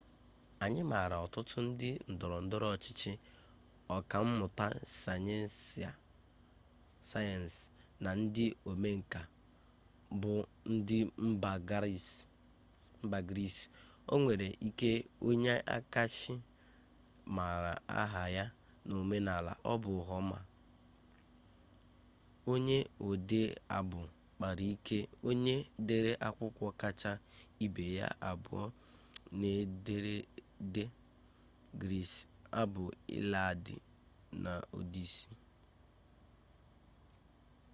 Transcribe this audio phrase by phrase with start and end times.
[0.65, 3.11] anyị maara ọtụtụ ndị ndọrọ ndọrọ ọchịchị
[3.95, 4.65] ọka mmụta
[7.07, 7.61] sayensị
[8.03, 9.21] na ndị omenka
[10.21, 10.35] buụ
[10.73, 13.55] ndị mba gris
[14.13, 14.91] onwere ike
[15.27, 16.35] onye akacha
[17.35, 18.45] mara aha ya
[18.87, 20.39] n'omenala a bụ homa
[22.51, 22.77] onye
[23.09, 23.41] ode
[23.77, 23.99] abụ
[24.37, 24.97] kpara ike
[25.29, 25.55] onye
[25.87, 27.11] dere akwụkwọ kacha
[27.65, 28.63] ibe ya abụọ
[29.39, 30.83] n'ederede
[31.81, 32.11] gris
[32.61, 32.83] abụ
[33.17, 33.65] iliad
[34.43, 35.31] na odisi